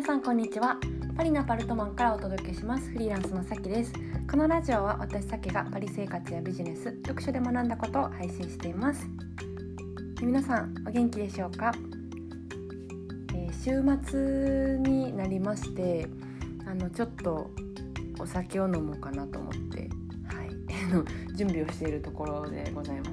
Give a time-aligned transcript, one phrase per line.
[0.00, 0.78] 皆さんこんにちは。
[1.14, 2.88] パリのパルトマンからお届けします。
[2.88, 3.92] フリーランスのさきです。
[4.30, 9.06] このラジオは私さきがパリ生活やビジネス読書で学んだことを配信しています。
[10.22, 11.74] 皆さんお元気でしょうか、
[13.34, 16.08] えー、週末になりまして
[16.66, 17.50] あのちょっと
[18.18, 19.90] お酒を飲もうかなと思って
[20.34, 20.56] はい。
[21.36, 23.04] 準備をしているところでございま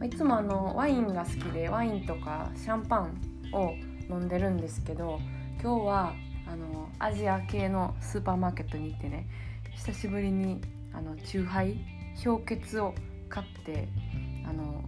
[0.00, 0.06] す。
[0.06, 3.20] いつもあのワインが好きでワインとかシャンパン
[3.52, 3.74] を
[4.08, 5.20] 飲んでるんですけど
[5.62, 6.12] 今日は
[6.48, 9.28] あのアジア系のスーパーマーケットに行ってね
[9.76, 10.60] 久しぶりに
[10.92, 11.78] あのチューハイ
[12.24, 12.96] 氷結を
[13.28, 13.86] 買って
[14.44, 14.82] あの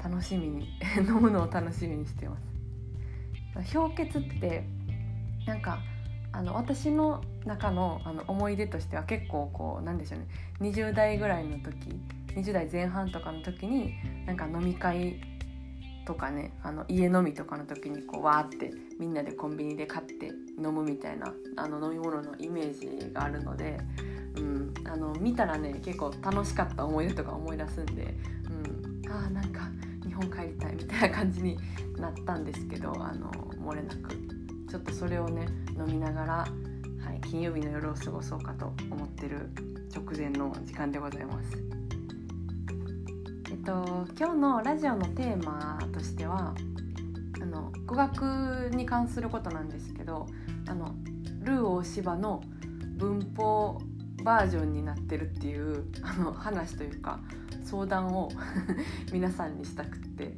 [0.00, 0.68] 楽しみに
[0.98, 2.36] 飲むのを楽しみにしてま
[3.56, 3.74] す。
[3.76, 4.64] 氷結って
[5.46, 5.80] なんか
[6.30, 10.28] あの私の中のあの思い出としては結構こうなんでしょうね
[10.60, 13.94] 20代ぐらいの時20代前半とかの時に
[14.26, 15.16] なんか飲み会
[16.04, 23.78] とかねあの家飲みとかの時にこうわーってみんなでコンビニで買って飲むみたいなあの飲み物のイメージがあるので、
[24.36, 28.14] うん、あの見たらね結構楽しかった思い出とか思い出すんで、
[29.04, 29.68] うん、あーなんか
[30.06, 31.58] 日本帰りたいみたいな感じに
[31.98, 34.10] なったんですけどあの漏れなく
[34.70, 36.46] ちょっとそれをね飲みながら、は
[37.14, 39.50] い、金曜日の夜を過ごそうかと思ってる
[39.94, 41.83] 直前の時間でございます。
[43.64, 46.54] と今日のラジオのテーマとしては
[47.40, 50.26] あの語学に関することなんですけど
[50.68, 50.94] あの
[51.40, 52.42] ルー大芝の
[52.98, 53.80] 文法
[54.22, 57.20] バージョンになってるっていうあの話というか
[57.64, 58.28] 相談を
[59.10, 60.36] 皆さんにしたくって、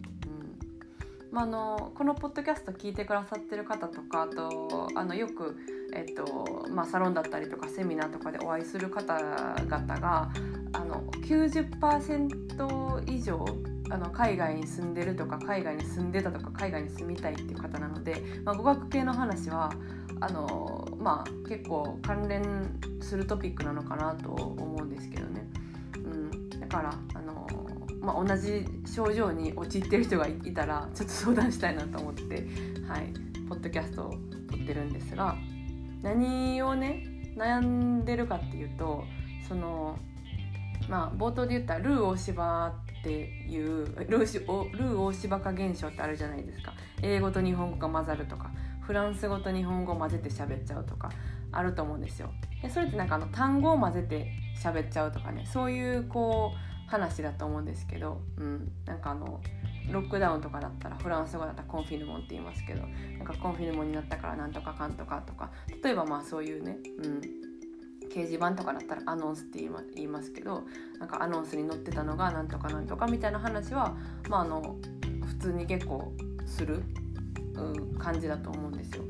[1.37, 5.55] まあ、のこのポッドキャスト聞いてくださってる方とかあとあのよく、
[5.93, 10.31] えっとまあ、サロンだったりとかセミナーとかでお会いする方々が
[10.73, 13.45] あの90%以上
[13.91, 19.71] あの海外に住んでるとか海外に住んでたとか海外に住みたいっていう方なので、まあ、語学系の話は
[20.21, 25.47] あの、まあ、結構関連するトピックなのかなと思うんですけどね。
[25.97, 27.16] うん、だから、
[28.07, 32.47] まあ、同じ症状に陥ってる人がいたらちょっと相談したいなと思って、
[32.89, 33.13] はい、
[33.49, 34.11] ポッドキャストを
[34.49, 35.37] 撮ってるんですが
[36.03, 37.05] 何をね
[37.37, 39.03] 悩んでるかっていうと
[39.49, 39.99] その
[40.89, 48.53] まあ冒頭で言ったルー大芝っていうルーシルー大芝化現象ってあるじゃないですか英語と日本語が混ざるとか
[48.83, 51.11] フランス語と日本語を混ぜて喋っちゃうとか
[51.51, 52.33] あると思うんですよ。
[52.63, 59.41] でそれってなんかあの単語を混ぜて喋っちゃうとかねそういうこう話だと思うんですけど、うん、なんかあの
[59.91, 62.83] ロックダウンとかだったらフランス語だったらコンフィヌモンって言いますけど
[63.19, 65.51] なんかコンフィヌモンになったからなんとかかんとかとか
[65.83, 67.21] 例えばまあそういうね、うん、
[68.09, 70.65] 掲示板とかだったらアナウンスって言いますけど
[70.99, 73.97] なんかアナウンスに載ってたのがなんとかなんとかみたいな話は、
[74.29, 74.77] まあ、あの
[75.27, 76.13] 普通に結構
[76.47, 76.83] する、
[77.55, 77.61] う
[77.95, 79.05] ん、感じだと思うんですよ。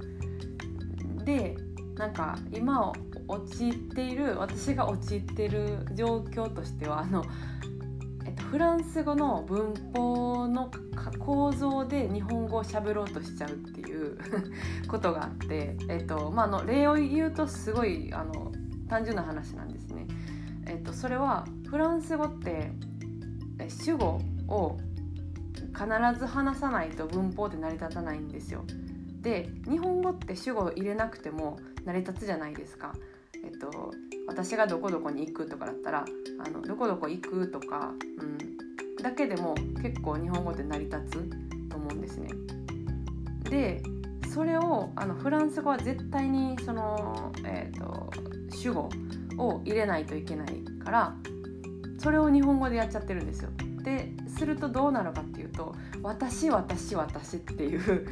[1.24, 1.56] で
[1.96, 2.92] なんか今
[3.28, 7.24] 陥っている私が陥っている状況としてはあの、
[8.24, 10.70] えっと、フランス語の文法の
[11.18, 14.18] 構造で日本語を喋ろうとしちゃうっていう
[14.88, 18.52] ことがあって、えっとまあ、の例を言うとすごいあの
[18.88, 20.06] 単純な話なんですね。
[20.66, 22.72] えっと、それはフランス語って
[23.68, 24.78] 主語を
[25.68, 28.64] 必ず話さないと文法って成り立たないんですよ。
[29.20, 32.94] で日本語って主語を入れなくても成り立つじゃないですか。
[33.44, 33.92] えっと、
[34.26, 36.04] 私がどこどこに行くとかだったら
[36.44, 38.38] あのどこどこ行くとか、うん、
[39.02, 42.30] だけでも結構日本語って成り立つと思うんですね。
[43.50, 43.82] で
[44.32, 48.10] それをあのフランス語は絶対にその、えーと
[48.56, 48.88] 主語
[49.38, 51.14] を入れないといけないから
[51.98, 53.50] それを日本語でやっちゃってるんですよ。
[53.82, 58.06] でするとどうなるかっていうと「私私私」っていう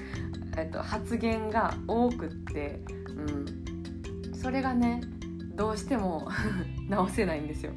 [0.57, 5.01] えっと、発言が多くって、うん、それがね
[5.55, 6.29] どうしても
[6.89, 7.73] 直せないんですよ。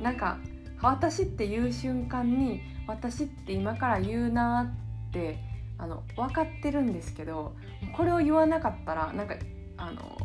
[0.00, 0.38] なんか
[0.80, 4.72] 私っていう瞬間に私って今から言うな
[5.08, 5.38] って
[5.76, 7.54] あの分かってるんですけど
[7.96, 9.34] これを言わなかったらなんか
[9.76, 10.16] あの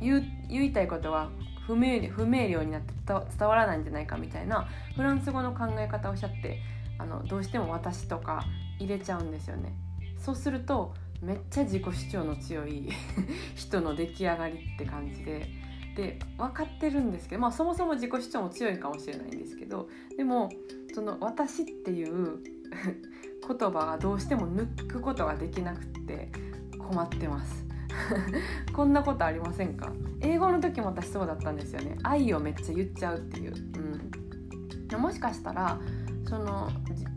[0.00, 1.30] 言いたいことは
[1.66, 6.60] 不明不明瞭になって伝わらないんじゃないかみたいなフランス語の考え方をおっしゃって
[6.98, 8.44] あのどうしても「私」とか
[8.78, 9.72] 入れちゃうんですよね。
[10.18, 12.90] そうするとめっちゃ自己主張の強い
[13.54, 15.48] 人の出来上がりって感じで
[15.96, 20.50] で分かってるんですけど、まあ、そもそも自己主張も強いかもしれないんですけどでも
[20.94, 22.38] その「私」っていう
[23.48, 26.30] 言葉がどうしても抜くことができなくって
[26.78, 27.64] 困ってます。
[28.74, 29.92] こんなことありませんか？
[30.20, 31.96] 英語の時も私そうだったんですよね。
[32.02, 33.54] 愛をめっちゃ言っちゃうっていう、
[34.92, 35.78] うん、もしかしたら
[36.28, 36.68] その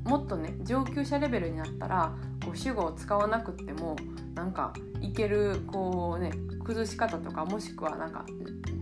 [0.09, 3.95] もっとね上級者レベルになったらこう主語を使わなくっても
[4.33, 6.31] なんかいけるこうね
[6.63, 8.25] 崩し方とかもしくはなんか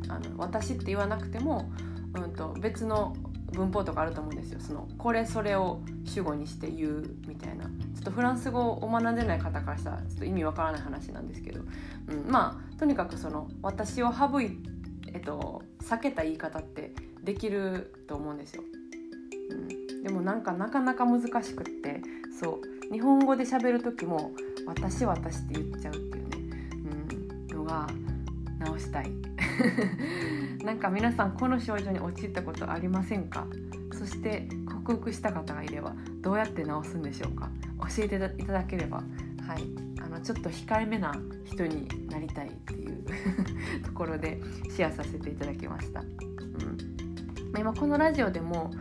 [0.07, 1.69] あの私って言わなくても、
[2.15, 3.13] うん、と別の
[3.51, 4.59] 文法とかあると思うんですよ。
[4.59, 7.65] そのこれそれを主語にして言うみたいな。
[7.65, 7.71] ちょ
[8.01, 11.62] っとフランス語を学んでない方からしたらちょっと意味わからない話なんですけど、
[12.07, 14.57] うん、まあとにかくその私を省い、
[15.13, 16.94] えっと、避けた言い方って
[17.24, 18.63] できると思うんですよ。
[19.51, 22.01] うん、でもなんかなかなか難しくって
[22.39, 22.94] そう。
[22.94, 24.31] 日本語で喋る時も
[24.65, 26.38] 「私私」って言っちゃうっていうね、
[27.50, 27.88] うん、のが
[28.59, 29.12] 直したい。
[30.63, 33.45] なんか皆さんこの症状に陥ったことありませんか？
[33.92, 37.50] そして克服した方がいればどうやって治すんでしょうか？
[37.98, 39.03] 教えていただければ。
[39.45, 39.63] はい。
[40.01, 41.13] あのちょっと控えめな
[41.44, 43.03] 人になりたいっていう
[43.83, 44.39] ところで
[44.69, 46.07] シェアさせていただきました、うん。
[47.51, 48.71] まあ、今このラジオでも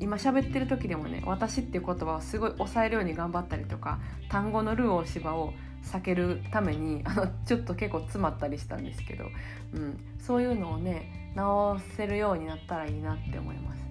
[0.00, 5.52] 今喋ってる時でもね「私」っていう言葉をすごい抑えるように頑張ったりとか単語のルー大芝を
[5.82, 9.26] 避けるためにあのちょっと結構詰まったりしたんですけど、
[9.72, 13.82] うん、そういうのをね直せるようになったらいいなって思います。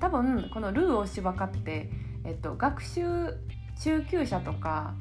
[0.00, 1.88] 多分このルーを芝かって、
[2.24, 3.36] えっと、学習
[3.80, 4.94] 中級者とか、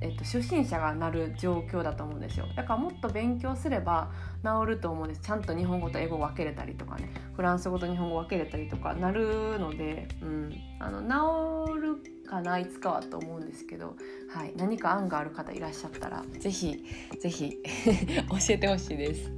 [0.00, 2.46] えっと、初心者がなる状況だと思うんですよ。
[2.54, 4.10] だからもっと勉強すれば
[4.42, 5.20] 治ると思うんです。
[5.22, 7.10] ちゃんと日本語と英語分けれたりとかね。
[7.34, 11.96] フランス語と日本語分けれたりとかなるので、うん、あの治る
[12.26, 13.96] かないつかはと思うんですけど、
[14.32, 16.84] はい、何か案がある方いらっしゃったら是非
[17.20, 19.32] 是非教えてほしいです。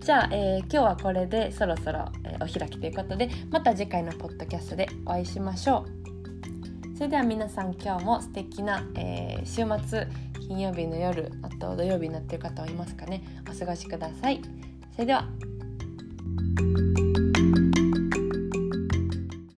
[0.00, 5.95] じゃあ、えー、今日はこれでそろそろ、えー、お開きということでまた次回のポッドキャストでお会いしましょう。
[6.96, 10.06] それでは皆さん今日も素敵な、えー、週末
[10.48, 13.22] 金曜日の夜あと土曜日になってる方はいますかね？
[13.50, 14.40] お過ごしください。
[14.94, 15.28] それでは